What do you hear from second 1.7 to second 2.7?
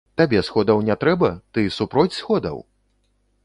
супроць сходаў?